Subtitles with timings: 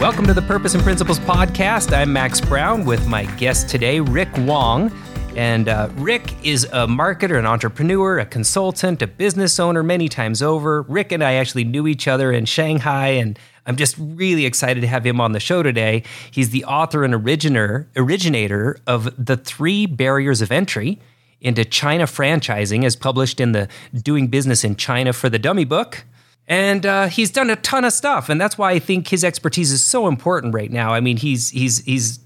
[0.00, 1.94] Welcome to the Purpose and Principles podcast.
[1.94, 4.90] I'm Max Brown with my guest today, Rick Wong.
[5.36, 10.40] And uh, Rick is a marketer, an entrepreneur, a consultant, a business owner many times
[10.40, 10.80] over.
[10.88, 14.86] Rick and I actually knew each other in Shanghai, and I'm just really excited to
[14.86, 16.02] have him on the show today.
[16.30, 20.98] He's the author and originator, originator of The Three Barriers of Entry
[21.42, 26.04] into China Franchising, as published in the Doing Business in China for the Dummy book.
[26.46, 29.70] And uh, he's done a ton of stuff, and that's why I think his expertise
[29.70, 30.92] is so important right now.
[30.92, 32.18] I mean, he's he's he's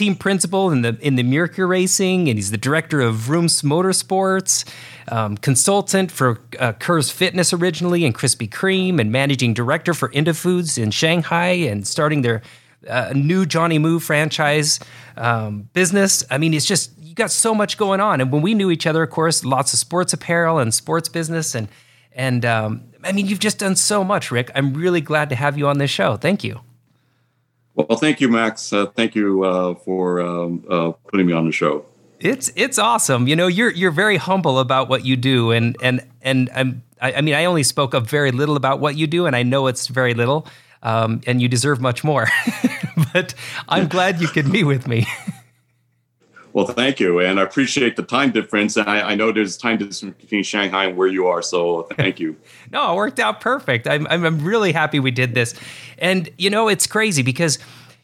[0.00, 4.66] team principal in the in the Mercury Racing, and he's the director of Rooms Motorsports,
[5.08, 10.82] um, consultant for uh, Kerr's Fitness originally, and Krispy Kreme, and managing director for Indafoods
[10.82, 12.40] in Shanghai, and starting their
[12.88, 14.80] uh, new Johnny Moo franchise
[15.18, 16.24] um, business.
[16.30, 18.22] I mean, it's just you got so much going on.
[18.22, 21.54] And when we knew each other, of course, lots of sports apparel and sports business,
[21.54, 21.68] and
[22.12, 24.50] and um, I mean, you've just done so much, Rick.
[24.54, 26.16] I'm really glad to have you on this show.
[26.16, 26.60] Thank you.
[27.74, 28.72] Well, thank you, Max.
[28.72, 31.86] Uh, thank you uh, for um, uh, putting me on the show.
[32.18, 33.26] It's it's awesome.
[33.28, 37.14] You know, you're you're very humble about what you do, and and and I'm, I,
[37.14, 39.68] I mean, I only spoke up very little about what you do, and I know
[39.68, 40.46] it's very little,
[40.82, 42.28] um, and you deserve much more.
[43.14, 43.34] but
[43.68, 45.06] I'm glad you could be with me.
[46.52, 48.76] Well, thank you, and I appreciate the time difference.
[48.76, 52.18] And I, I, know there's time difference between Shanghai and where you are, so thank
[52.18, 52.36] you.
[52.72, 53.86] no, it worked out perfect.
[53.86, 55.54] I'm, I'm really happy we did this,
[55.98, 57.58] and you know it's crazy because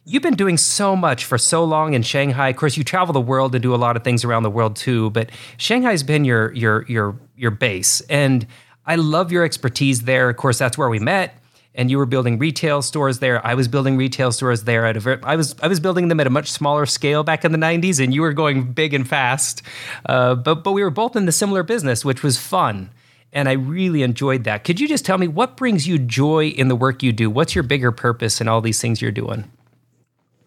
[0.04, 2.50] you've been doing so much for so long in Shanghai.
[2.50, 4.76] Of course, you travel the world and do a lot of things around the world
[4.76, 8.46] too, but Shanghai's been your your your your base, and
[8.86, 10.30] I love your expertise there.
[10.30, 11.34] Of course, that's where we met
[11.76, 13.46] and you were building retail stores there.
[13.46, 16.18] I was building retail stores there at a very, I was I was building them
[16.18, 19.06] at a much smaller scale back in the 90s and you were going big and
[19.06, 19.62] fast.
[20.06, 22.90] Uh, but but we were both in the similar business, which was fun.
[23.32, 24.64] And I really enjoyed that.
[24.64, 27.28] Could you just tell me what brings you joy in the work you do?
[27.28, 29.50] What's your bigger purpose in all these things you're doing?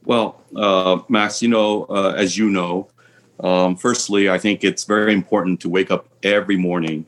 [0.06, 2.90] Well, uh, Max, you know, uh, as you know,
[3.42, 7.06] um, firstly, I think it's very important to wake up every morning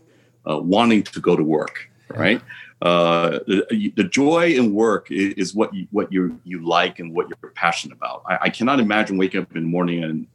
[0.48, 2.38] uh, wanting to go to work, right?
[2.38, 7.14] Yeah uh, the, the, joy in work is, what you, what you you like and
[7.14, 8.24] what you're passionate about.
[8.26, 10.28] I, I cannot imagine waking up in the morning and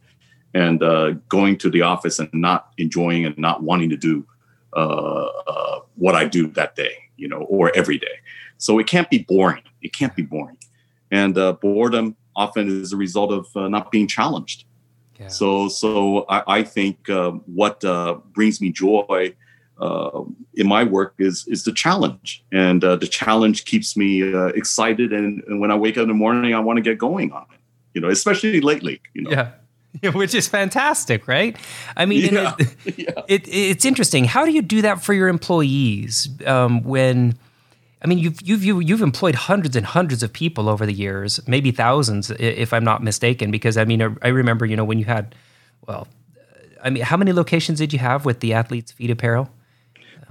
[0.53, 4.25] and uh, going to the office and not enjoying and not wanting to do
[4.77, 8.19] uh, uh what I do that day, you know, or every day.
[8.57, 9.63] So it can't be boring.
[9.81, 10.57] It can't be boring,
[11.11, 14.63] and uh, boredom often is a result of uh, not being challenged.
[15.19, 15.27] Yeah.
[15.27, 17.09] So so I, I think
[17.45, 17.81] what
[18.31, 19.35] brings me joy
[19.79, 20.23] uh,
[20.55, 25.13] in my work is is the challenge, and uh, the challenge keeps me uh, excited.
[25.13, 27.45] And, and, when I wake up in the morning, I want to get going on
[27.53, 27.59] it.
[27.93, 29.01] You know, especially lately.
[29.13, 29.31] You know.
[29.31, 29.51] Yeah.
[30.13, 31.55] Which is fantastic, right?
[31.95, 32.55] I mean, yeah.
[32.59, 33.21] It, yeah.
[33.27, 34.25] It, it's interesting.
[34.25, 37.37] How do you do that for your employees um, when?
[38.03, 41.71] I mean, you've you've you've employed hundreds and hundreds of people over the years, maybe
[41.71, 43.49] thousands, if I'm not mistaken.
[43.49, 45.33] Because I mean, I remember, you know, when you had,
[45.87, 46.07] well,
[46.83, 49.49] I mean, how many locations did you have with the Athlete's Feet Apparel?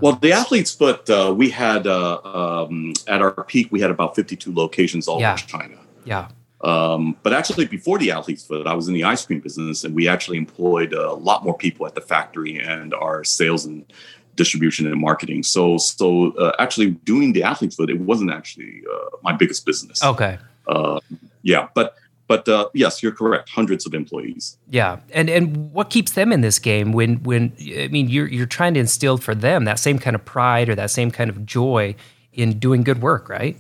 [0.00, 4.14] Well, the Athlete's Foot, uh, we had uh, um, at our peak, we had about
[4.14, 5.32] 52 locations all yeah.
[5.32, 5.76] over China.
[6.04, 6.28] Yeah.
[6.62, 9.94] Um, but actually, before the Athlete's Foot, I was in the ice cream business, and
[9.94, 13.84] we actually employed a lot more people at the factory and our sales and
[14.34, 15.42] distribution and marketing.
[15.42, 20.02] So, so uh, actually, doing the Athlete's Foot, it wasn't actually uh, my biggest business.
[20.02, 20.38] Okay.
[20.66, 21.00] Uh,
[21.42, 21.96] yeah, but
[22.28, 23.48] but uh, yes, you're correct.
[23.50, 24.59] Hundreds of employees.
[24.69, 28.47] Yeah, and and what keeps them in this game when when I mean you're you're
[28.47, 31.47] trying to instill for them that same kind of pride or that same kind of
[31.47, 31.94] joy
[32.32, 33.56] in doing good work, right?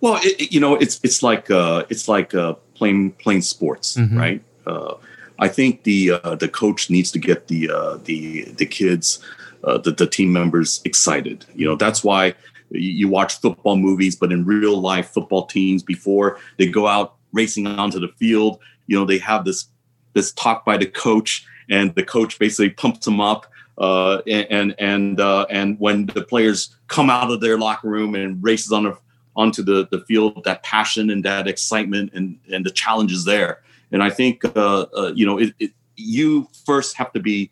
[0.00, 4.18] Well, it, you know, it's it's like uh, it's like uh, playing playing sports, mm-hmm.
[4.18, 4.42] right?
[4.66, 4.94] Uh,
[5.38, 9.18] I think the uh, the coach needs to get the uh, the the kids,
[9.64, 11.44] uh, the the team members excited.
[11.54, 12.34] You know, that's why
[12.70, 17.66] you watch football movies, but in real life, football teams before they go out racing
[17.66, 18.58] onto the field.
[18.86, 19.68] You know, they have this
[20.14, 23.46] this talk by the coach, and the coach basically pumps them up.
[23.78, 28.42] Uh, and and uh, and when the players come out of their locker room and
[28.42, 28.98] races on the,
[29.36, 33.60] onto the, the field, that passion and that excitement and, and the challenge is there.
[33.92, 37.50] And I think uh, uh you know it, it, you first have to be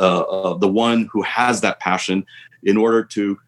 [0.00, 2.26] uh, uh, the one who has that passion
[2.62, 3.38] in order to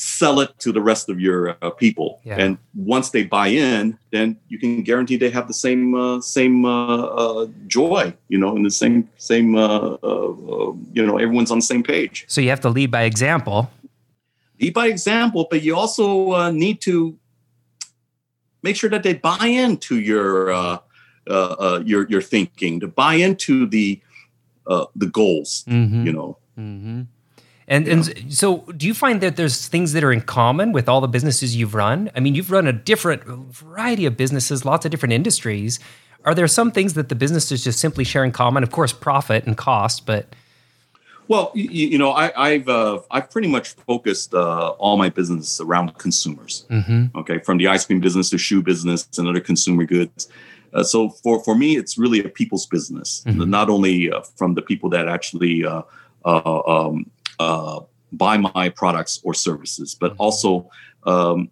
[0.00, 2.20] sell it to the rest of your uh, people.
[2.24, 2.36] Yeah.
[2.38, 6.64] And once they buy in, then you can guarantee they have the same uh, same
[6.64, 11.58] uh, uh joy, you know, and the same same uh, uh, you know everyone's on
[11.58, 12.24] the same page.
[12.28, 13.70] So you have to lead by example.
[14.58, 17.18] Lead by example, but you also need to
[18.62, 20.80] make sure that they buy into your
[21.84, 24.00] your your thinking, to buy into the
[24.66, 25.64] the goals.
[25.68, 26.06] Mm-hmm.
[26.06, 26.38] You know.
[26.58, 27.19] Mm-hmm
[27.70, 31.00] And and so, do you find that there's things that are in common with all
[31.00, 32.10] the businesses you've run?
[32.16, 35.78] I mean, you've run a different variety of businesses, lots of different industries.
[36.24, 38.64] Are there some things that the businesses just simply share in common?
[38.64, 40.34] Of course, profit and cost, but
[41.28, 45.60] well, you, you know, I, have uh, I've pretty much focused uh, all my business
[45.60, 46.66] around consumers.
[46.70, 47.16] Mm-hmm.
[47.20, 50.28] Okay, from the ice cream business to shoe business and other consumer goods.
[50.74, 53.48] Uh, so for for me, it's really a people's business, mm-hmm.
[53.48, 55.82] not only uh, from the people that actually uh,
[57.40, 57.80] uh,
[58.12, 60.22] buy my products or services, but mm-hmm.
[60.22, 60.70] also
[61.04, 61.50] um,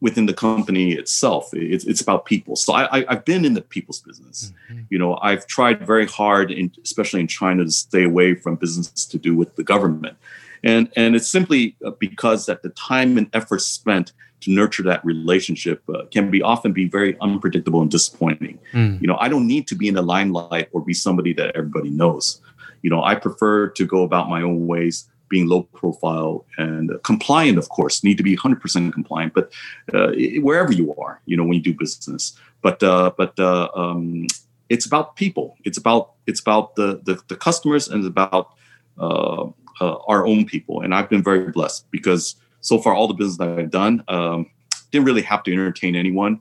[0.00, 1.50] within the company itself.
[1.52, 2.56] It's, it's about people.
[2.56, 4.52] So I, have been in the people's business.
[4.68, 4.82] Mm-hmm.
[4.90, 9.06] You know, I've tried very hard, in, especially in China, to stay away from business
[9.06, 10.16] to do with the government.
[10.64, 15.04] And, and it's simply uh, because that the time and effort spent to nurture that
[15.04, 18.58] relationship uh, can be often be very unpredictable and disappointing.
[18.72, 19.00] Mm.
[19.00, 21.90] You know, I don't need to be in the limelight or be somebody that everybody
[21.90, 22.40] knows.
[22.82, 27.56] You know, I prefer to go about my own ways being low profile and compliant,
[27.56, 29.50] of course, need to be 100% compliant, but
[29.94, 30.12] uh,
[30.42, 32.38] wherever you are, you know, when you do business.
[32.60, 34.26] But, uh, but uh, um,
[34.68, 35.56] it's about people.
[35.64, 38.52] It's about, it's about the, the, the customers and about
[38.98, 39.44] uh,
[39.80, 40.82] uh, our own people.
[40.82, 44.50] And I've been very blessed because so far, all the business that I've done, um,
[44.90, 46.40] didn't really have to entertain anyone.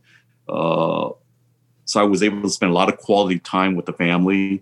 [0.50, 1.12] Uh,
[1.86, 4.62] so I was able to spend a lot of quality time with the family.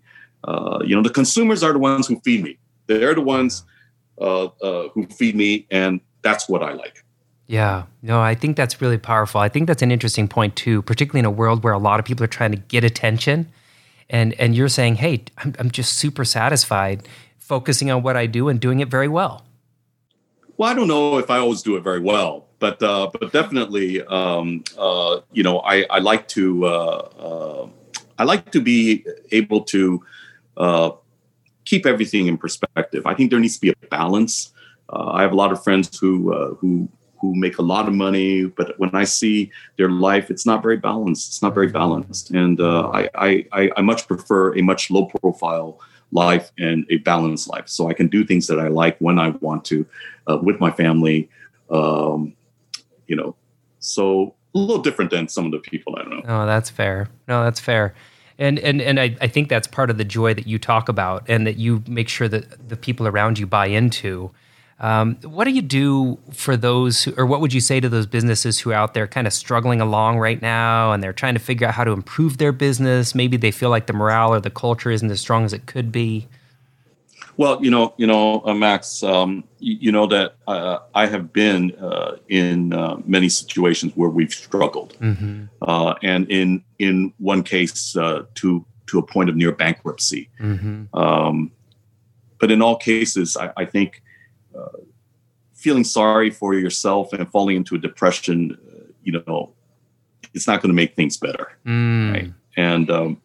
[0.86, 2.60] you know, the consumers are the ones who feed me.
[2.86, 3.79] They're the ones uh, uh,
[4.20, 7.04] who feed me, and that's what I like.
[7.48, 9.42] Yeah, no, I think that's really powerful.
[9.42, 12.06] I think that's an interesting point too, particularly in a world where a lot of
[12.06, 13.52] people are trying to get attention,
[14.10, 17.08] and and you're saying, hey, I'm, I'm just super satisfied
[17.40, 19.44] focusing on what I do and doing it very well.
[20.58, 24.04] Well, I don't know if I always do it very well, but uh, but definitely,
[24.04, 27.68] um, uh, you know, I, I like to uh, uh
[28.20, 30.06] I like to be able to
[30.58, 30.92] uh,
[31.70, 33.06] keep everything in perspective.
[33.06, 34.52] I think there needs to be a balance.
[34.92, 36.90] Uh, I have a lot of friends who uh, who
[37.22, 40.78] who make a lot of money, but when I see their life, it's not very
[40.78, 41.30] balanced.
[41.30, 43.10] It's not very balanced, and uh, I,
[43.56, 45.80] I I much prefer a much low profile
[46.12, 49.30] life and a balanced life, so I can do things that I like when I
[49.30, 49.86] want to,
[50.28, 51.30] uh, with my family.
[51.70, 52.34] Um,
[53.06, 53.36] you know,
[53.80, 56.24] so a little different than some of the people I don't know.
[56.26, 57.10] Oh, that's fair.
[57.28, 57.94] No, that's fair
[58.40, 61.24] and and and I, I think that's part of the joy that you talk about
[61.28, 64.32] and that you make sure that the people around you buy into.
[64.82, 68.06] Um, what do you do for those who, or what would you say to those
[68.06, 71.40] businesses who are out there kind of struggling along right now and they're trying to
[71.42, 73.14] figure out how to improve their business?
[73.14, 75.92] Maybe they feel like the morale or the culture isn't as strong as it could
[75.92, 76.30] be
[77.40, 81.32] well, you know, you know, uh, Max, um, you, you, know that uh, I have
[81.32, 85.46] been uh, in uh, many situations where we've struggled, mm-hmm.
[85.62, 90.30] Uh, and in in one case uh, to to a point of near bankruptcy.
[90.42, 90.94] Mm-hmm.
[90.94, 91.52] Um,
[92.42, 94.04] but in all cases, I, I think
[95.54, 98.58] feeling sorry for yourself and falling into a depression,
[99.04, 99.54] you know,
[100.34, 102.14] it's not going to make things better, mm.
[102.14, 102.34] right?
[102.58, 103.22] And um,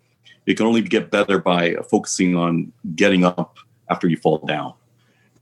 [0.46, 3.58] it can only get better by focusing on getting up
[3.90, 4.74] after you fall down.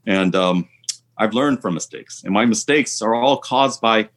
[0.07, 0.69] And um,
[1.17, 4.09] I've learned from mistakes, and my mistakes are all caused by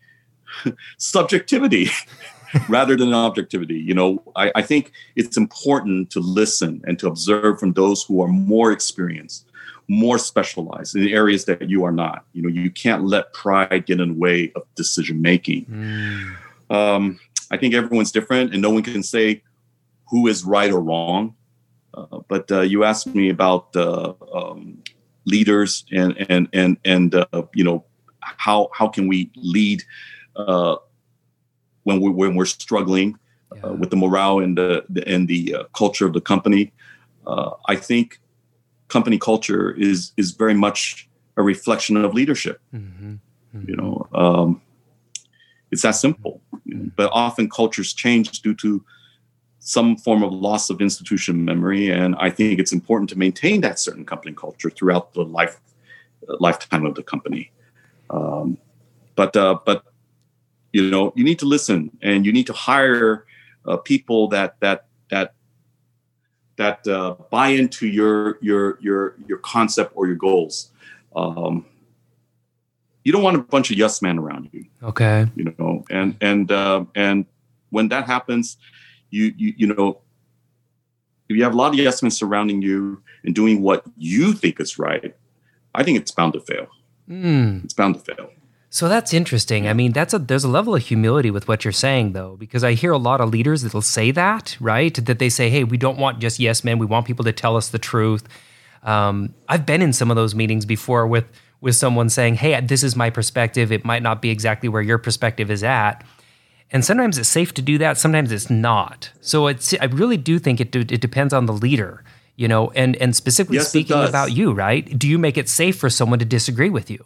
[0.97, 1.89] subjectivity
[2.69, 3.75] rather than objectivity.
[3.75, 8.21] You know, I, I, think it's important to listen and to observe from those who
[8.21, 9.45] are more experienced,
[9.87, 12.25] more specialized in areas that you are not.
[12.33, 15.65] You know, you can't let pride get in the way of decision making.
[15.65, 16.75] Mm.
[16.75, 17.19] Um,
[17.51, 19.43] I think everyone's different, and no one can say
[20.09, 21.35] who is right or wrong.
[21.95, 24.77] Uh, but uh, you asked me about uh, um,
[25.25, 27.83] leaders and and and and uh, you know
[28.19, 29.83] how how can we lead
[30.35, 30.75] uh,
[31.83, 33.17] when we when we're struggling
[33.55, 33.71] yeah.
[33.71, 36.71] with the morale and the, the and the culture of the company.
[37.67, 38.19] I think
[38.87, 42.61] company culture is is very much a reflection of leadership.
[42.73, 43.13] Mm-hmm.
[43.55, 43.69] Mm-hmm.
[43.69, 44.61] You know, um,
[45.71, 46.41] it's that simple.
[46.53, 46.89] Mm-hmm.
[46.95, 48.83] But often cultures change due to
[49.67, 51.89] some form of loss of institution memory.
[51.89, 55.59] And I think it's important to maintain that certain company culture throughout the life
[56.29, 57.51] uh, lifetime of the company.
[58.11, 58.59] Um,
[59.15, 59.83] but uh, but
[60.71, 63.25] you know you need to listen and you need to hire
[63.65, 65.33] uh, people that that that
[66.57, 70.69] that uh, buy into your your your your concept or your goals.
[71.15, 71.65] Um,
[73.03, 74.65] you don't want a bunch of yes men around you.
[74.83, 75.25] Okay.
[75.35, 77.25] You know, and and uh, and
[77.71, 78.57] when that happens,
[79.09, 80.01] you you you know
[81.29, 84.59] if you have a lot of yes men surrounding you and doing what you think
[84.59, 85.15] is right,
[85.73, 86.67] I think it's bound to fail.
[87.09, 87.63] Mm.
[87.63, 88.29] It's bound to fail.
[88.69, 89.67] So that's interesting.
[89.67, 92.63] I mean, that's a there's a level of humility with what you're saying though, because
[92.63, 94.93] I hear a lot of leaders that'll say that, right?
[95.05, 96.77] That they say, "Hey, we don't want just yes men.
[96.77, 98.27] We want people to tell us the truth."
[98.83, 101.31] Um, I've been in some of those meetings before with
[101.61, 103.71] with someone saying, "Hey, this is my perspective.
[103.71, 106.03] It might not be exactly where your perspective is at."
[106.71, 107.97] And sometimes it's safe to do that.
[107.97, 109.11] Sometimes it's not.
[109.21, 109.73] So it's.
[109.79, 110.75] I really do think it.
[110.75, 112.03] It depends on the leader,
[112.35, 112.71] you know.
[112.71, 114.97] And and specifically Yes, speaking about you, right?
[114.97, 117.05] Do you make it safe for someone to disagree with you?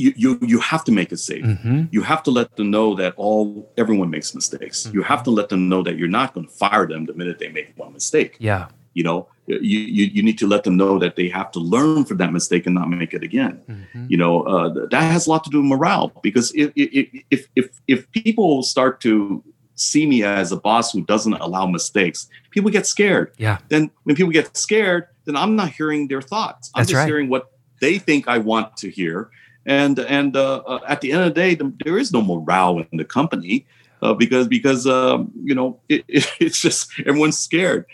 [0.00, 1.44] you you you have to make it safe.
[1.44, 1.84] Mm-hmm.
[1.90, 4.88] You have to let them know that all everyone makes mistakes.
[4.92, 7.38] You have to let them know that you're not going to fire them the minute
[7.38, 8.36] they make one mistake.
[8.38, 8.68] Yeah.
[8.94, 9.28] You know,
[9.60, 12.32] you, you you need to let them know that they have to learn from that
[12.32, 13.62] mistake and not make it again.
[13.68, 14.06] Mm-hmm.
[14.08, 17.48] You know, uh, that has a lot to do with morale because if if if
[17.56, 19.42] if, if people start to
[19.74, 23.32] see me as a boss who doesn't allow mistakes, people get scared.
[23.38, 23.58] Yeah.
[23.68, 26.70] Then when people get scared, then I'm not hearing their thoughts.
[26.74, 27.06] I'm That's just right.
[27.06, 29.30] hearing what they think I want to hear.
[29.66, 32.78] And and uh, uh, at the end of the day, the, there is no morale
[32.78, 33.66] in the company
[34.02, 37.86] uh, because because um, you know it, it, it's just everyone's scared.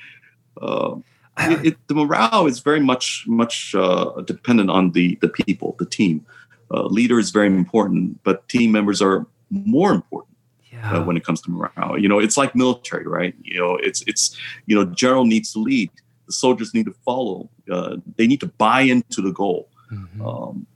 [0.61, 0.97] Uh,
[1.39, 5.87] it, it, the morale is very much much uh, dependent on the the people, the
[5.87, 6.25] team.
[6.71, 10.37] Uh, leader is very important, but team members are more important
[10.73, 10.97] Yeah.
[10.99, 11.97] uh, when it comes to morale.
[11.99, 13.35] You know, it's like military, right?
[13.43, 15.91] You know, it's it's you know, general needs to lead.
[16.27, 17.49] The soldiers need to follow.
[17.71, 20.21] Uh, they need to buy into the goal, Mhm.
[20.27, 20.67] um,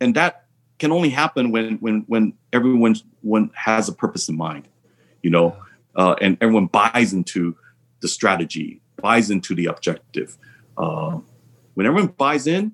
[0.00, 0.46] and that
[0.78, 4.66] can only happen when when when everyone one has a purpose in mind.
[5.22, 5.56] You know,
[5.94, 7.56] uh, and everyone buys into
[8.00, 10.36] the strategy, buys into the objective.
[10.76, 11.18] Uh,
[11.74, 12.72] when everyone buys in,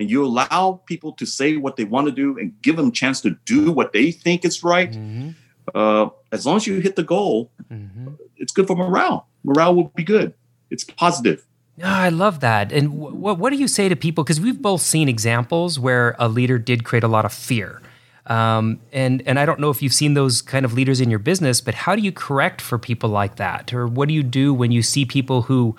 [0.00, 2.92] and you allow people to say what they want to do and give them a
[2.92, 5.34] chance to do what they think is right, Mhm.
[5.74, 8.16] uh, as long as you hit the goal, Mhm.
[8.36, 9.26] it's good for morale.
[9.44, 10.34] Morale will be good.
[10.70, 11.44] It's positive.
[11.82, 12.72] Ah, I love that.
[12.72, 14.22] And wh- what what do you say to people?
[14.24, 17.80] Because we've both seen examples where a leader did create a lot of fear.
[18.28, 21.18] Um, and and I don't know if you've seen those kind of leaders in your
[21.18, 24.52] business, but how do you correct for people like that, or what do you do
[24.52, 25.74] when you see people who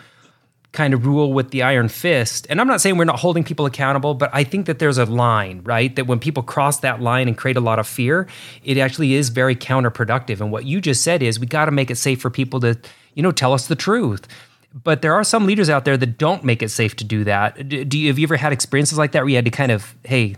[0.72, 2.48] kind of rule with the iron fist?
[2.50, 5.06] And I'm not saying we're not holding people accountable, but I think that there's a
[5.06, 5.96] line, right?
[5.96, 8.28] That when people cross that line and create a lot of fear,
[8.64, 10.42] it actually is very counterproductive.
[10.42, 12.78] And what you just said is we got to make it safe for people to,
[13.14, 14.28] you know, tell us the truth.
[14.74, 17.68] But there are some leaders out there that don't make it safe to do that.
[17.68, 19.72] Do do you have you ever had experiences like that where you had to kind
[19.72, 20.36] of, hey,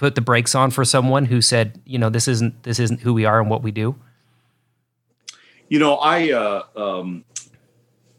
[0.00, 3.12] put the brakes on for someone who said, you know, this isn't this isn't who
[3.12, 3.94] we are and what we do?
[5.68, 7.22] You know, I, uh, um,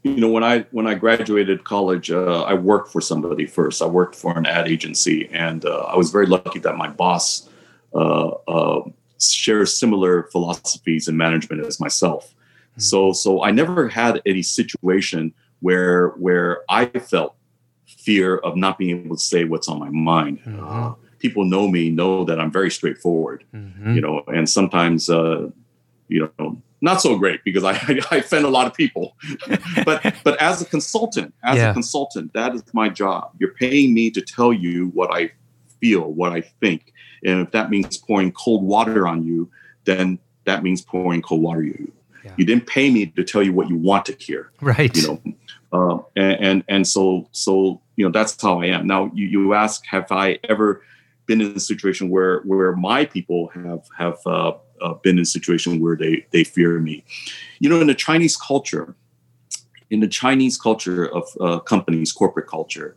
[0.03, 3.81] you know, when I when I graduated college, uh, I worked for somebody first.
[3.81, 7.49] I worked for an ad agency, and uh, I was very lucky that my boss
[7.95, 8.83] uh, uh,
[9.19, 12.31] shares similar philosophies in management as myself.
[12.77, 17.35] So, so I never had any situation where where I felt
[17.85, 20.39] fear of not being able to say what's on my mind.
[20.47, 23.43] Uh, people know me, know that I'm very straightforward.
[23.53, 23.95] Mhm.
[23.95, 25.49] you know, and sometimes, uh,
[26.07, 27.73] you know, not so great because I,
[28.11, 29.15] I offend a lot of people.
[29.85, 31.69] but but as a consultant, as Yeah.
[31.71, 33.31] a consultant, that is my job.
[33.39, 35.31] You're paying me to tell you what I
[35.79, 39.49] feel, what I think, and if that means pouring cold water on you,
[39.85, 41.91] then that means pouring cold water on you.
[42.25, 42.33] Yeah.
[42.37, 44.95] You didn't pay me to tell you what you want to hear Right.
[44.95, 45.17] you know
[45.73, 49.53] uh, and, and and so so you know that's how i am now you, you
[49.55, 50.83] ask have i ever
[51.25, 55.25] been in a situation where where my people have have uh, uh, been in a
[55.25, 57.03] situation where they they fear me
[57.59, 58.95] you know in the chinese culture
[59.89, 62.95] in the chinese culture of uh, companies corporate culture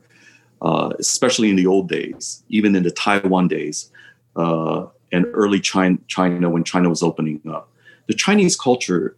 [0.62, 3.90] uh, especially in the old days even in the taiwan days
[4.36, 7.68] uh, and early china, china when china was opening up
[8.06, 9.16] the chinese culture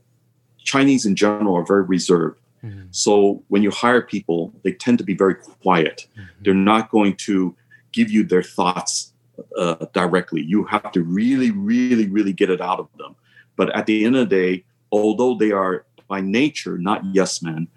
[0.64, 2.88] chinese in general are very reserved Mhm.
[2.90, 6.06] so when you hire people, they tend to be very quiet.
[6.16, 6.24] Mhm.
[6.42, 7.54] They're not going to
[7.96, 9.12] give you their thoughts
[9.56, 10.42] uh, directly.
[10.42, 13.16] You have to really, really, really get it out of them.
[13.56, 17.68] But at the end of the day, although they are by nature not yes men,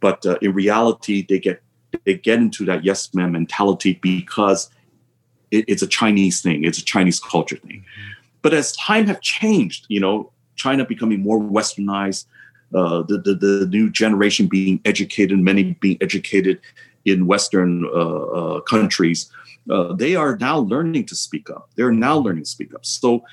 [0.00, 1.60] but uh, in reality they get
[2.04, 4.70] they get into that yes man mentality because
[5.50, 6.64] it, it's a Chinese thing.
[6.64, 7.84] It's a Chinese culture thing.
[8.42, 12.26] But as time have changed, you know, China becoming more westernized,
[12.74, 16.60] uh, the, the the new generation being educated, many being educated
[17.04, 19.30] in Western uh, uh, countries,
[19.70, 21.70] uh, they are now learning to speak up.
[21.76, 22.84] They're now learning to speak up.
[22.84, 23.24] So,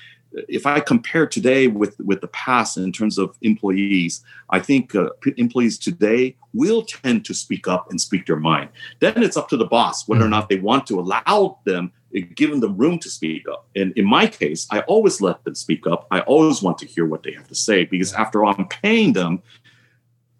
[0.48, 5.10] if I compare today with with the past in terms of employees, I think uh,
[5.20, 8.70] p- employees today will tend to speak up and speak their mind.
[9.00, 12.20] Then it's up to the boss whether or not they want to allow them, uh,
[12.34, 13.66] give them the room to speak up.
[13.76, 16.06] And in my case, I always let them speak up.
[16.10, 19.12] I always want to hear what they have to say because after all, I'm paying
[19.12, 19.42] them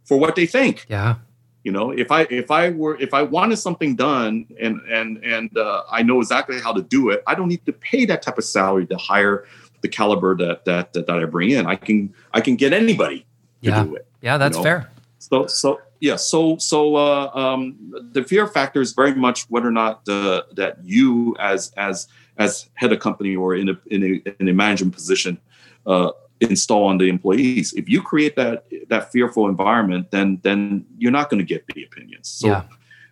[0.05, 1.17] for what they think Yeah.
[1.65, 5.57] You know if i if i were if i wanted something done and and and
[5.57, 8.39] uh, i know exactly how to do it i don't need to pay that type
[8.39, 9.45] of salary to hire
[9.81, 13.21] the caliber that that that, that i bring in i can i can get anybody
[13.63, 13.85] to Yeah.
[13.85, 14.63] do it Yeah, that's know?
[14.63, 14.91] fair.
[15.19, 16.17] So so yeah.
[16.17, 17.77] So so uh, um,
[18.11, 22.69] the fear factor is very much whether or not the, that you as as as
[22.75, 25.39] head of company or in a in a, in a management position
[25.87, 26.11] uh,
[26.51, 27.73] install on the employees.
[27.75, 31.85] If you create that that fearful environment, then then you're not going to get the
[31.85, 32.29] opinions.
[32.29, 32.63] So, Yeah.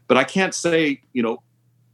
[0.09, 1.43] but I can't say you know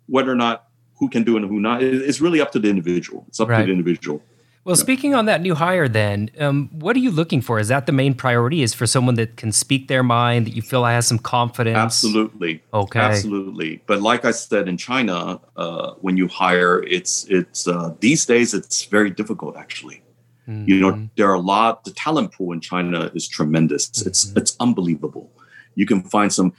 [0.06, 1.82] whether or not who can do it and who not.
[1.82, 3.24] It's really up to the individual.
[3.28, 3.60] It's up Right.
[3.60, 4.22] to the individual.
[4.64, 7.60] Well, speaking on that new hire, then, um, what are you looking for?
[7.60, 8.62] Is that the main priority?
[8.62, 11.76] Is for someone that can speak their mind, that you feel has some confidence?
[11.76, 12.64] Absolutely.
[12.74, 12.98] Okay.
[12.98, 13.80] Absolutely.
[13.86, 18.54] But like I said, in China, uh, when you hire, it's it's uh, these days
[18.54, 19.56] it's very difficult.
[19.56, 20.02] Actually,
[20.46, 21.10] you know, Mhm.
[21.16, 21.84] there are a lot.
[21.84, 23.90] The talent pool in China is tremendous.
[24.06, 24.36] It's Mhm.
[24.38, 25.30] it's unbelievable.
[25.74, 26.52] You can find some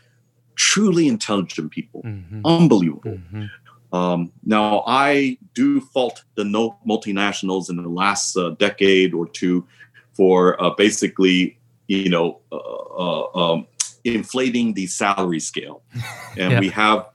[0.56, 2.02] truly intelligent people.
[2.04, 2.42] Mhm.
[2.44, 3.20] Unbelievable.
[3.34, 3.50] Mhm.
[3.94, 9.66] Um, now, I do fault the no multinationals in the last uh, decade or two
[10.14, 13.68] for uh, basically, you know, uh, uh, um,
[14.04, 15.84] inflating the salary scale.
[16.38, 16.60] And Yeah.
[16.60, 17.06] we have,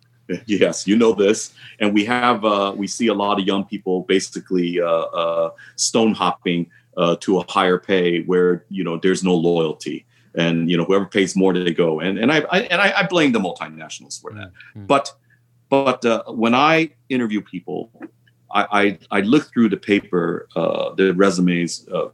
[0.46, 4.02] yes, you know this, and we have, uh, we see a lot of young people
[4.02, 9.34] basically uh, uh, stone hopping uh, to a higher pay where you know there's no
[9.34, 10.04] loyalty.
[10.34, 12.00] And you know whoever pays more, they go.
[12.00, 14.50] And and I, I and I, I blame the multinationals for that.
[14.74, 14.86] Mhm.
[14.86, 15.12] But
[15.68, 17.90] but uh, when I interview people,
[18.50, 22.08] I, I, I look through the paper, uh, the resumes, uh,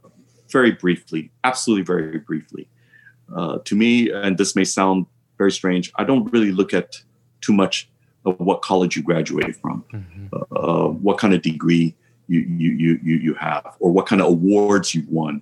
[0.49, 2.69] very briefly, absolutely very briefly.
[3.35, 5.05] Uh, to me, and this may sound
[5.37, 7.01] very strange, I don't really look at
[7.41, 7.89] too much
[8.25, 10.29] of what college you graduated from, Mhm.
[10.51, 11.95] uh, what kind of degree
[12.27, 15.41] you, you, you, you, you have, or what kind of awards you've won,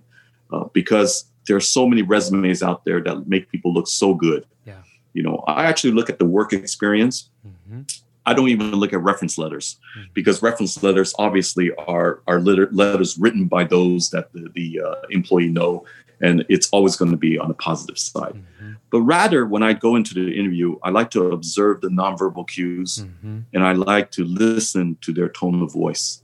[0.52, 4.46] uh, because there are so many resumes out there that make people look so good.
[4.66, 4.82] Yeah.
[5.14, 7.30] You know, I actually look at the work experience.
[7.46, 8.02] Mhm.
[8.26, 10.14] I don't even look at reference letters Mhm.
[10.14, 14.96] because reference letters obviously are are letter, letters written by those that the, the uh,
[15.10, 15.86] employee know,
[16.22, 18.36] and it's always going to be on the positive side.
[18.36, 18.78] Mhm.
[18.92, 23.06] But rather, when I go into the interview, I like to observe the nonverbal cues,
[23.24, 23.44] Mhm.
[23.54, 26.22] and I like to listen to their tone of voice.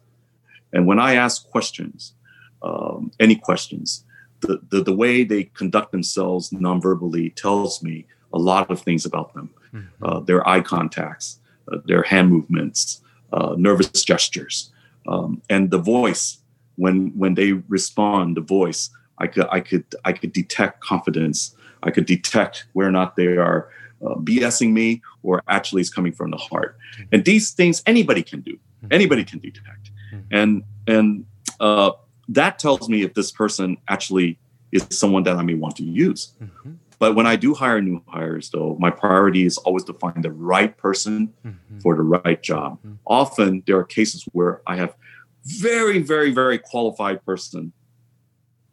[0.71, 2.13] And when I ask questions,
[2.61, 4.05] um, any questions,
[4.39, 9.33] the, the the way they conduct themselves nonverbally tells me a lot of things about
[9.33, 9.85] them Mhm.
[10.01, 11.39] uh, their eye contacts,
[11.71, 14.71] uh, their hand movements, uh, nervous gestures,
[15.07, 16.39] um, and the voice.
[16.75, 18.89] When when they respond, the voice,
[19.23, 21.55] I could I could I could detect confidence.
[21.87, 23.69] I could detect where or not they are
[24.05, 26.77] uh, BSing me or actually is coming from the heart.
[27.11, 28.55] And these things anybody can do.
[28.91, 29.91] Anybody can detect,
[30.29, 30.51] and
[30.93, 31.07] and
[31.61, 31.91] uh,
[32.27, 34.29] that tells me if this person actually
[34.73, 36.21] is someone that I may want to use.
[36.43, 36.75] Mhm.
[36.99, 40.31] But when I do hire new hires, though, my priority is always to find the
[40.53, 41.15] right person
[41.47, 41.81] Mhm.
[41.83, 42.71] for the right job.
[42.85, 42.97] Mhm.
[43.21, 44.93] Often there are cases where I have
[45.45, 47.71] very, very, very qualified person,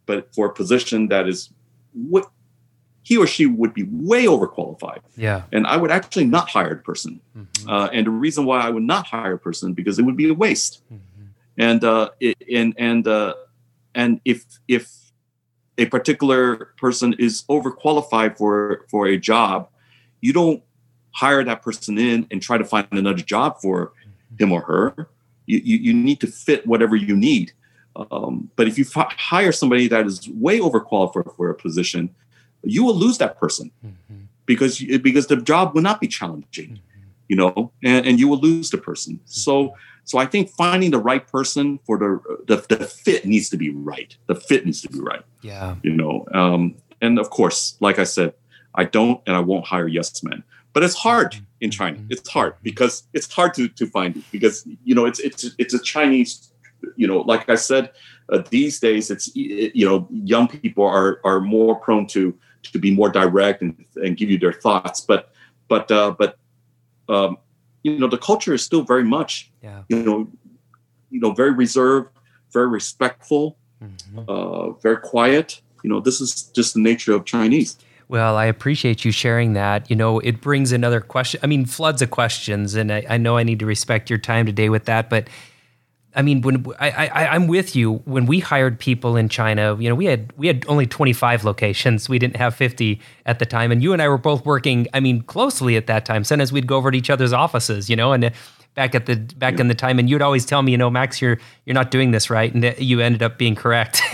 [0.06, 1.50] but for a position that is
[1.92, 2.26] what
[3.02, 5.42] he or she would be way overqualified, Yeah.
[5.52, 7.20] and I would actually not hire the person.
[7.36, 7.68] Mhm.
[7.68, 10.28] Uh, and the reason why I would not hire a person because it would be
[10.28, 10.98] a waste Mhm.
[11.58, 13.34] and uh, it, and and uh,
[13.94, 14.84] and if if
[15.78, 19.68] a particular person is overqualified for for a job,
[20.20, 20.62] you don't
[21.12, 23.92] hire that person in and try to find another job for
[24.38, 25.08] him or her.
[25.46, 27.52] You you, you need to fit whatever you need.
[28.10, 32.14] Um, but if you fi- hire somebody that is way overqualified for, for a position,
[32.62, 34.26] you will lose that person Mhm.
[34.46, 36.80] because you, because the job will not be challenging
[37.28, 39.20] you know and, and you will lose the person.
[39.24, 42.10] So so i think finding the right person for the,
[42.48, 44.16] the the fit needs to be right.
[44.26, 45.76] The fit needs to be right Yeah.
[45.82, 48.34] you know um and of course like i said
[48.74, 50.42] i don't and i won't hire yes men.
[50.72, 51.98] But it's hard in china.
[52.10, 55.74] It's hard because it's hard to to find it because you know it's it's it's
[55.74, 56.49] a chinese
[56.96, 57.90] you know like i said
[58.32, 62.90] uh, these days it's you know young people are are more prone to to be
[62.94, 65.32] more direct and, and give you their thoughts but
[65.68, 66.36] but uh but
[67.08, 67.36] um
[67.82, 69.82] you know the culture is still very much Yeah.
[69.88, 70.28] you know
[71.10, 72.08] you know very reserved
[72.52, 74.28] very respectful Mhm.
[74.28, 77.76] uh very quiet you know this is just the nature of chinese
[78.08, 79.88] Well, I appreciate you sharing that.
[79.88, 81.38] You know, it brings another question.
[81.44, 84.46] I mean, floods of questions, and I, I know I need to respect your time
[84.46, 85.08] today with that.
[85.08, 85.28] But
[86.14, 89.88] I mean, when I, I I'm with you, when we hired people in China, you
[89.88, 92.08] know, we had we had only 25 locations.
[92.08, 94.88] We didn't have 50 at the time, and you and I were both working.
[94.92, 96.24] I mean, closely at that time.
[96.24, 98.24] Sometimes we'd go over to each other's offices, you know, and.
[98.26, 98.30] Uh,
[98.76, 101.20] Back at the back in the time, and you'd always tell me, you know, Max,
[101.20, 104.00] you're you're not doing this right, and you ended up being correct.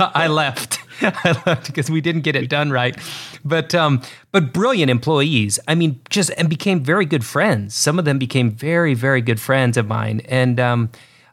[0.00, 0.80] I left.
[1.24, 2.96] I left because we didn't get it done right.
[3.44, 5.58] But um, but brilliant employees.
[5.66, 7.74] I mean, just and became very good friends.
[7.74, 10.90] Some of them became very very good friends of mine, and um,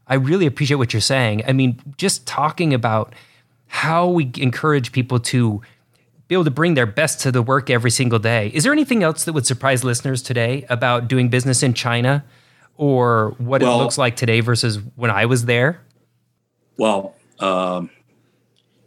[0.08, 1.44] I really appreciate what you're saying.
[1.48, 3.14] I mean, just talking about
[3.68, 5.62] how we encourage people to
[6.28, 8.52] be able to bring their best to the work every single day.
[8.54, 12.24] Is there anything else that would surprise listeners today about doing business in China
[12.76, 15.82] or what well, it looks like today versus when I was there?
[16.78, 17.90] Well, um,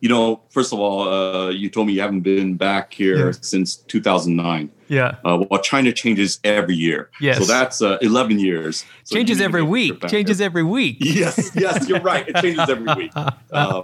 [0.01, 3.33] you know, first of all, uh, you told me you haven't been back here yeah.
[3.41, 4.71] since 2009.
[4.89, 5.17] Yeah.
[5.25, 7.11] Uh, well, China changes every year.
[7.21, 7.39] Yes.
[7.39, 8.85] So that's uh, 11 years.
[9.05, 10.07] So changes every week.
[10.09, 10.97] Changes every week.
[11.01, 11.53] Yes.
[11.55, 11.89] Yes.
[11.89, 12.27] You're right.
[12.27, 13.13] It changes every week.
[13.53, 13.83] Uh,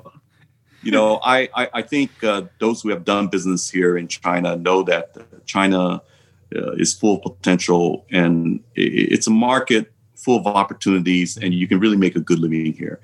[0.82, 4.54] you know, I, I, I think uh, those who have done business here in China
[4.54, 6.00] know that China
[6.54, 11.80] uh, is full of potential and it's a market full of opportunities and you can
[11.80, 13.00] really make a good living here.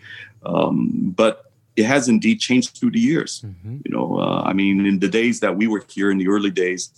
[0.46, 3.42] Um, but it has indeed changed through the years.
[3.42, 3.78] Mm-hmm.
[3.84, 6.50] You know, uh, I mean, in the days that we were here in the early
[6.50, 6.90] days,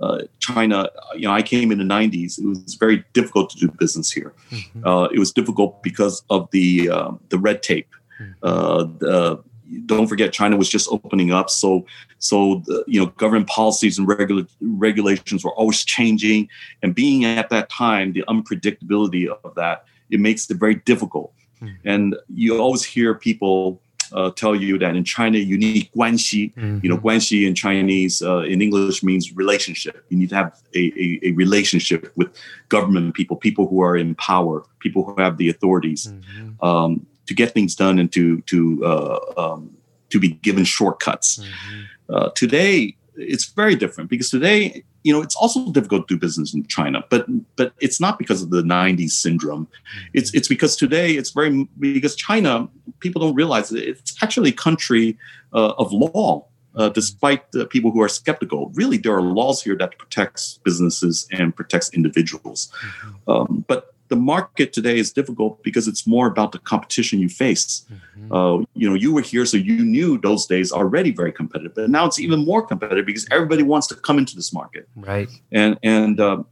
[0.00, 2.38] uh, China, you know, I came in the 90s.
[2.38, 4.32] It was very difficult to do business here.
[4.50, 4.86] Mm-hmm.
[4.86, 7.88] Uh, it was difficult because of the uh, the red tape.
[8.20, 8.32] Mm-hmm.
[8.42, 9.42] Uh, the,
[9.86, 11.86] don't forget, China was just opening up, so
[12.18, 16.48] so the, you know, government policies and regula- regulations were always changing,
[16.82, 21.32] and being at that time, the unpredictability of that it makes it very difficult.
[21.62, 21.88] Mm-hmm.
[21.88, 23.80] And you always hear people
[24.12, 26.54] uh, tell you that in China you need guanxi.
[26.54, 26.78] Mm-hmm.
[26.82, 27.06] You know, mm-hmm.
[27.06, 30.04] guanxi in Chinese, uh, in English means relationship.
[30.08, 32.28] You need to have a, a, a, relationship with
[32.68, 36.64] government people, people who are in power, people who have the authorities mm-hmm.
[36.64, 39.76] um, to get things done and to to uh, um,
[40.10, 41.38] to be given shortcuts.
[41.38, 41.80] Mm-hmm.
[42.14, 46.54] Uh, today, it's very different because today you know it's also difficult to do business
[46.54, 49.68] in China, but but it's not because of the '90s syndrome.
[50.14, 52.68] It's it's because today it's very because China
[53.00, 55.18] people don't realize it, it's actually a country
[55.52, 56.46] uh, of law.
[56.76, 61.26] Uh, despite the people who are skeptical, really there are laws here that protects businesses
[61.32, 62.70] and protects individuals.
[62.70, 63.30] Mm-hmm.
[63.30, 67.86] Um, but the market today is difficult because it's more about the competition you face.
[67.90, 68.32] Mm-hmm.
[68.32, 71.88] Uh, you know, you were here, so you knew those days already very competitive, but
[71.88, 74.88] now it's even more competitive because everybody wants to come into this market.
[74.96, 75.28] Right.
[75.52, 76.42] And and uh,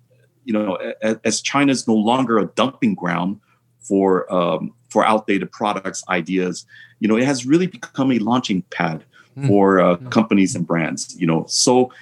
[0.44, 3.40] you know, as, as China is no longer a dumping ground
[3.80, 6.64] for um, for outdated products, ideas,
[7.00, 9.04] you know, it has really become a launching pad
[9.36, 9.48] mm-hmm.
[9.48, 10.08] for uh, mm-hmm.
[10.10, 11.20] companies and brands.
[11.20, 11.92] You know, so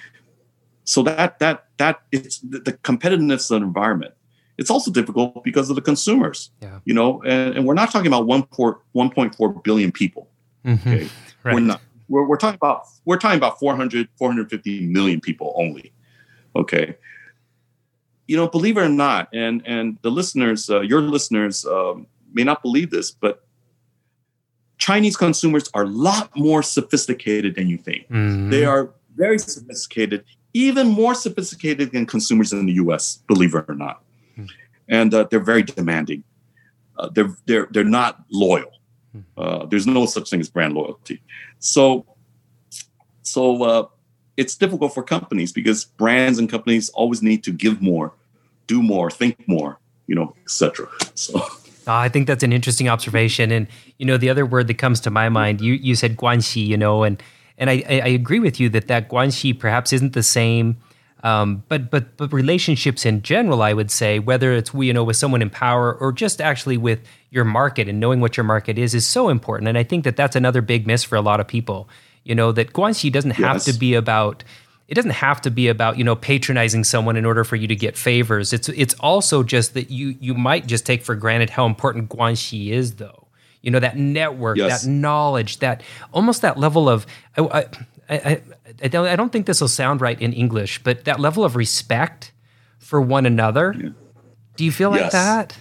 [0.83, 4.13] so that that that it's the competitiveness of the environment
[4.57, 6.51] it's also difficult because of the consumers.
[6.61, 6.79] Yeah.
[6.85, 10.29] You know, and, and we're not talking about 1.4 billion people.
[10.65, 10.89] Mm-hmm.
[10.89, 11.09] Okay.
[11.43, 11.53] Right.
[11.53, 11.81] We're not.
[12.09, 15.93] We're, we're talking about we're talking about 400 450 million people only.
[16.55, 16.95] Okay.
[18.27, 22.43] You know, believe it or not, and and the listeners, uh, your listeners, um, may
[22.43, 23.45] not believe this, but
[24.77, 28.03] Chinese consumers are a lot more sophisticated than you think.
[28.09, 28.49] Mm-hmm.
[28.49, 33.19] They are very sophisticated, even more sophisticated than consumers in the U.S.
[33.27, 34.03] Believe it or not
[34.89, 36.23] and uh, they're very demanding.
[36.97, 38.71] Uh, they're they're they're not loyal.
[39.11, 39.19] Hmm.
[39.37, 41.21] Uh, there's no such thing as brand loyalty.
[41.59, 42.05] So
[43.21, 43.87] so uh,
[44.37, 48.13] it's difficult for companies because brands and companies always need to give more,
[48.67, 50.87] do more, think more, you know, etc.
[51.15, 51.41] So.
[51.89, 53.65] Ah, I think that's an interesting observation, and
[53.97, 55.61] you know the other word that comes to my mind.
[55.61, 57.21] You you said guanxi, you know, and
[57.57, 60.75] and I, I agree with you that that guanxi perhaps isn't the same
[61.23, 65.15] um, but but but relationships in general, I would say, whether it's you know with
[65.15, 66.99] someone in power or just actually with
[67.31, 69.67] your market and knowing what your market is, is so important.
[69.67, 71.89] And I think that that's another big miss for a lot of people.
[72.23, 73.65] You know that guanxi doesn't have yes.
[73.65, 74.43] to be about.
[74.87, 77.75] It doesn't have to be about you know patronizing someone in order for you to
[77.75, 78.53] get favors.
[78.53, 82.69] It's it's also just that you you might just take for granted how important guanxi
[82.69, 83.27] is, though.
[83.61, 84.83] You know that network, yes.
[84.83, 85.81] that knowledge, that
[86.13, 87.07] almost that level of.
[87.35, 87.65] I, I,
[88.09, 91.55] I don't, I don't think this will sound right in English, but that level of
[91.55, 92.31] respect
[92.79, 93.75] for one another.
[93.77, 93.89] Yeah.
[94.55, 95.01] Do you feel yes.
[95.03, 95.57] like that?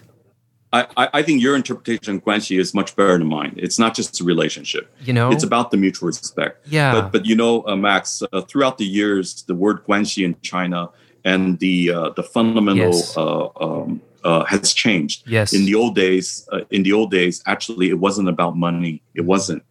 [0.72, 3.54] I, I think your interpretation of guanxi is much better than mine.
[3.56, 4.94] It's not just a relationship.
[5.00, 6.66] You know, it's about the mutual respect.
[6.68, 6.92] Yeah.
[6.92, 10.90] But but you know, uh, Max, uh, throughout the years, the word guanxi in China
[11.24, 13.16] and the uh, the fundamental yes.
[13.16, 15.22] Uh, um, uh, has changed.
[15.26, 15.52] Yes.
[15.52, 19.02] In the old days, uh, in the old days, actually, it wasn't about money.
[19.14, 19.62] It wasn't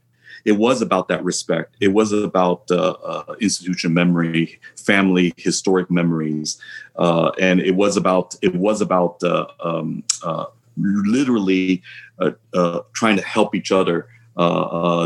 [0.46, 1.76] it was about that respect.
[1.82, 6.62] It was about uh, uh, institution memory, family, historic memories,
[6.98, 10.46] uh, and it was about it was about uh, um, uh,
[10.78, 11.82] literally
[12.20, 14.08] uh, trying to help each other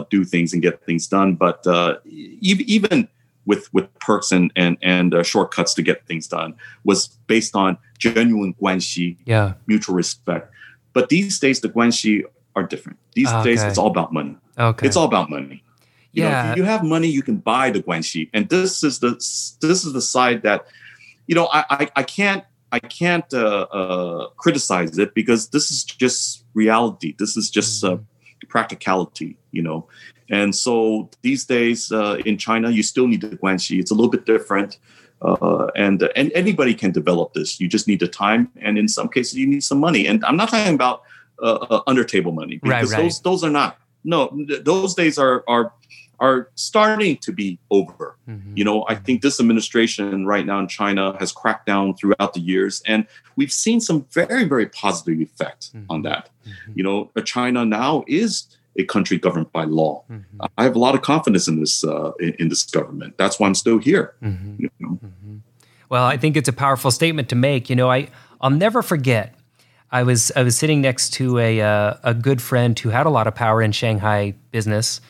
[0.10, 1.36] do things and get things done.
[1.36, 1.66] But
[2.06, 3.08] even
[3.46, 8.54] with with perks and and and shortcuts to get things done was based on genuine
[8.56, 10.52] guanxi, yeah, mutual respect.
[10.92, 12.24] But these days, the guanxi
[12.56, 13.00] are different.
[13.14, 13.44] These okay.
[13.44, 14.36] days, it's all about money.
[14.60, 14.88] Okay.
[14.88, 15.64] It's all about money.
[16.12, 16.44] You yeah.
[16.44, 18.30] Know, if you have money, you can buy the guanxi.
[18.34, 19.12] And this is the
[19.62, 20.68] this is the side that,
[21.28, 25.84] you know, I I, I can't I can't uh, uh, criticize it because this is
[25.84, 27.16] just reality.
[27.18, 27.98] This is just uh,
[28.48, 29.88] practicality, you know.
[30.30, 33.80] And so these days uh, in China, you still need the guanxi.
[33.80, 34.78] It's a little bit different.
[35.22, 37.60] Uh, and and anybody can develop this.
[37.60, 40.08] You just need the time, and in some cases, you need some money.
[40.08, 41.04] And I'm not talking about
[41.42, 43.04] uh, uh under table money because right, right.
[43.04, 43.78] those those are not.
[44.04, 45.74] No, those days are are
[46.20, 48.18] are starting to be over.
[48.28, 48.58] Mm-hmm.
[48.58, 52.42] You know, I think this administration right now in China has cracked down throughout the
[52.42, 55.90] years, and we've seen some very very positive effect mm-hmm.
[55.90, 56.30] on that.
[56.46, 56.72] Mm-hmm.
[56.76, 60.04] You know, China now is a country governed by law.
[60.10, 60.42] Mm-hmm.
[60.58, 63.18] I have a lot of confidence in this uh, in, in, this government.
[63.18, 64.16] That's why I'm still here.
[64.24, 64.56] Mm-hmm.
[64.60, 64.88] You know?
[64.90, 65.38] mm-hmm.
[65.90, 67.70] Well, I think it's a powerful statement to make.
[67.70, 68.10] You know, I
[68.42, 69.36] I'll never forget.
[69.92, 73.10] I was I was sitting next to a uh, a good friend who had a
[73.10, 75.02] lot of power in Shanghai business,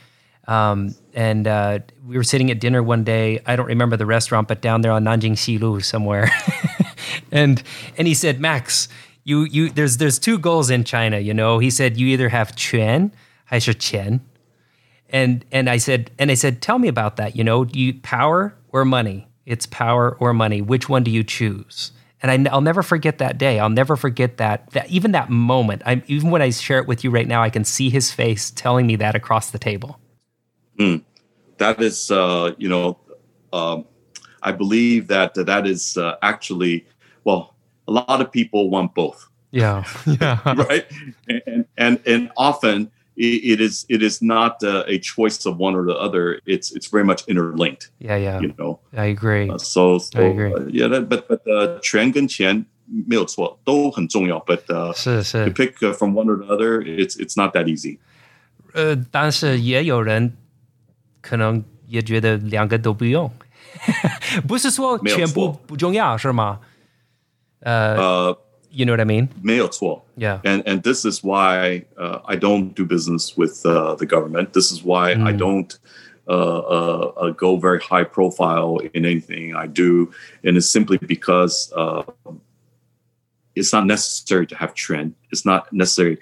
[0.47, 3.41] um, and uh, we were sitting at dinner one day.
[3.45, 6.29] I don't remember the restaurant, but down there on Nanjing Xilu somewhere,
[7.31, 7.61] and
[7.97, 8.87] and he said, Max,
[9.25, 11.19] you you there's there's two goals in China.
[11.19, 13.11] You know, he said you either have quan,
[13.45, 14.21] hai shi qian,
[15.09, 17.35] and and I said and I said, tell me about that.
[17.35, 19.27] You know, you power or money?
[19.45, 20.61] It's power or money.
[20.61, 21.91] Which one do you choose?
[22.21, 23.59] And I, will never forget that day.
[23.59, 24.69] I'll never forget that.
[24.71, 25.81] That even that moment.
[25.85, 28.51] I'm, even when I share it with you right now, I can see his face
[28.51, 29.99] telling me that across the table.
[30.77, 31.03] Mm.
[31.57, 32.97] That is, uh, you know,
[33.53, 33.85] um,
[34.41, 36.85] I believe that that is uh, actually
[37.23, 37.55] well.
[37.87, 39.27] A lot of people want both.
[39.51, 40.39] Yeah, yeah.
[40.53, 40.85] right,
[41.27, 45.85] and and and often it is it is not uh, a choice of one or
[45.85, 46.39] the other.
[46.45, 47.89] It's it's very much interlinked.
[47.99, 48.39] Yeah, yeah.
[48.39, 49.49] You know, I agree.
[49.49, 50.53] Uh, so, so I agree.
[50.53, 52.65] Uh, yeah, that, but but uh, 权跟钱
[53.07, 54.39] 没有错，都很重要。
[54.39, 57.99] But uh, 是是 pick uh, from one or the other, it's it's not that easy.
[58.73, 60.37] 呃，但是也有人
[61.21, 63.29] 可能也觉得两个都不用，
[64.47, 66.61] 不是说全部不重要是吗？
[67.59, 68.33] 呃呃。
[68.33, 68.37] Uh,
[68.70, 69.28] you know what I mean?
[69.42, 70.04] 没有错.
[70.16, 70.40] Yeah.
[70.44, 74.52] And and this is why uh, I don't do business with uh, the government.
[74.52, 75.26] This is why mm.
[75.26, 75.78] I don't
[76.26, 80.10] uh, uh, uh, go very high profile in anything I do,
[80.42, 82.02] and it's simply because uh,
[83.54, 85.14] it's not necessary to have trend.
[85.30, 86.18] It's not necessary.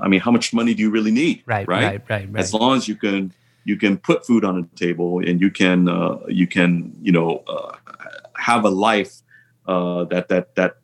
[0.00, 1.42] I mean, how much money do you really need?
[1.46, 2.28] Right, right, right, right.
[2.30, 2.40] right.
[2.40, 3.32] As long as you can
[3.64, 5.88] you can put food on the table and you can
[6.28, 7.42] you can you know
[8.36, 9.22] have a life
[9.66, 10.76] that that that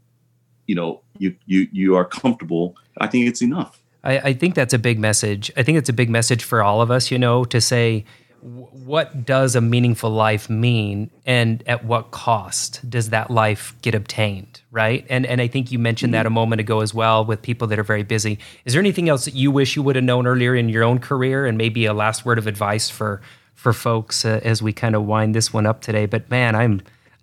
[0.67, 3.80] you know you you you are comfortable i think it's enough.
[4.06, 5.49] I, I think that's a big message.
[5.56, 8.06] I think it's a big message for all of us you know to say
[8.43, 14.62] what does a meaningful life mean and at what cost does that life get obtained?
[14.71, 15.06] Right?
[15.10, 16.19] And and i think you mentioned mm-hmm.
[16.19, 18.39] that a moment ago as well with people that are very busy.
[18.65, 20.99] Is there anything else that you wish you would have known earlier in your own
[20.99, 21.45] career?
[21.45, 23.21] And maybe a last word of advice for
[23.56, 26.06] for folks uh, as we kind of wind this one up today.
[26.06, 26.82] But man i'm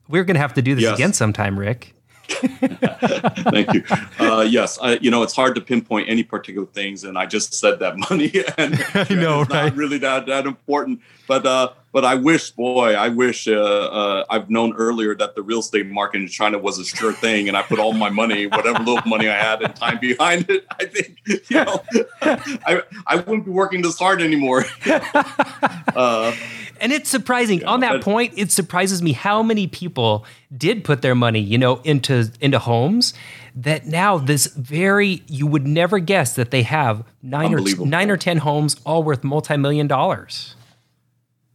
[0.09, 0.94] we're going to have to do this yes.
[0.94, 1.94] again sometime rick
[3.50, 3.84] Thank you.
[4.18, 7.54] Uh, yes, I, you know it's hard to pinpoint any particular things, and I just
[7.54, 9.64] said that money, and, I know, it's right?
[9.66, 11.00] not really that that important.
[11.26, 15.42] But uh, but I wish, boy, I wish uh, uh, I've known earlier that the
[15.42, 18.46] real estate market in China was a sure thing, and I put all my money,
[18.46, 20.66] whatever little money I had, and time behind it.
[20.79, 21.83] I think you know,
[22.22, 24.64] I I wouldn't be working this hard anymore.
[24.87, 26.35] uh,
[26.81, 27.61] and it's surprising.
[27.61, 30.24] Yeah, On that point, it surprises me how many people
[30.57, 33.14] did put their money, you know, into into homes
[33.55, 38.16] that now this very you would never guess that they have nine or nine or
[38.16, 40.55] ten homes all worth multi-million dollars.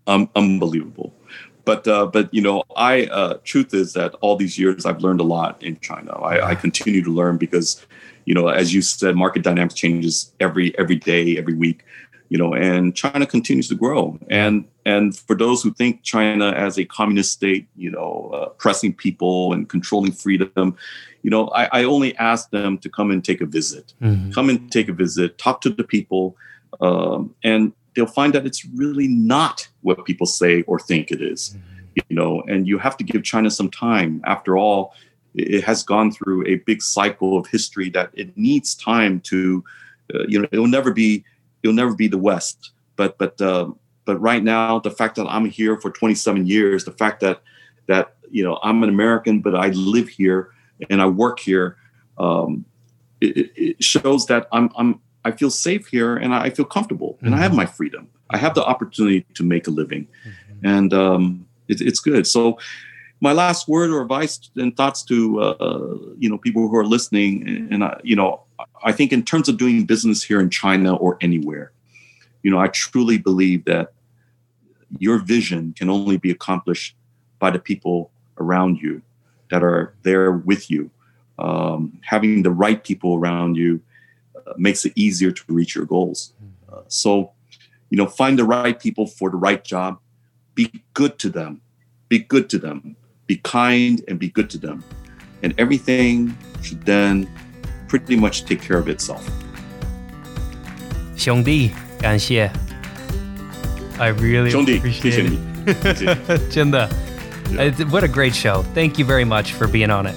[0.08, 1.14] Um, unbelievable.
[1.66, 5.20] But uh, but you know, I uh, truth is that all these years I've learned
[5.20, 6.12] a lot in China.
[6.12, 7.84] I, I continue to learn because,
[8.26, 11.84] you know, as you said, market dynamics changes every every day, every week
[12.30, 14.18] you know, and China continues to grow.
[14.30, 18.94] And and for those who think China as a communist state, you know, uh, pressing
[18.94, 20.76] people and controlling freedom,
[21.24, 24.32] you know, I, I, only ask them to come and take a visit, mm-hmm.
[24.32, 26.36] come and take a visit, talk to the people,
[26.82, 31.56] um, and they'll find that it's really not what people say or think it is,
[31.58, 32.00] mm-hmm.
[32.10, 32.42] you know.
[32.48, 34.22] And you have to give China some time.
[34.26, 34.94] After all,
[35.34, 39.64] it has gone through a big cycle of history that it needs time to,
[40.14, 41.24] uh, you know, it will never be
[41.64, 42.72] it'll never be the West.
[42.96, 43.72] But but uh,
[44.06, 47.42] but right now, the fact that I'm here for 27 years, the fact that
[47.88, 50.52] that you know I'm an American, but I live here
[50.90, 51.78] and I work here,
[52.18, 52.66] um,
[53.22, 57.26] it, it, shows that I'm I'm I feel safe here and I feel comfortable mm-hmm.
[57.26, 57.58] and I have mm-hmm.
[57.58, 58.08] my freedom.
[58.30, 60.66] I have the opportunity to make a living, mm-hmm.
[60.66, 62.26] and um, it, it's good.
[62.26, 62.58] So
[63.22, 67.68] my last word or advice and thoughts to uh, you know people who are listening
[67.72, 68.42] and uh, you know
[68.84, 71.72] i think in terms of doing business here in china or anywhere
[72.44, 73.94] you know i truly believe that
[75.00, 76.96] your vision can only be accomplished
[77.40, 79.02] by the people around you
[79.50, 80.90] that are there with you
[81.40, 83.82] um, having the right people around you
[84.57, 86.33] makes it easier to reach your goals
[86.71, 87.33] Uh, so,
[87.91, 89.99] you know, find the right people for the right job.
[90.55, 91.61] Be good to them.
[92.09, 92.95] Be good to them.
[93.27, 94.85] Be kind and be good to them.
[95.43, 97.27] And everything should then
[97.89, 99.25] pretty much take care of itself.
[101.17, 102.51] 兄弟，感谢。
[103.99, 105.31] I really 兄弟，谢 appreciate 谢 it.
[105.31, 105.39] 你，
[105.83, 106.49] 谢谢。
[106.49, 106.89] 真的.
[107.55, 108.63] It's- What a great show.
[108.75, 110.15] Thank you very much for being on it.